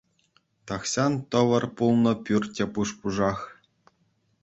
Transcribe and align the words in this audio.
Тахҫан 0.71 1.13
тӑвӑр 1.35 1.65
пулнӑ 1.81 2.13
пӳрт 2.25 2.49
те 2.59 2.63
пуш-пушах. 2.79 3.39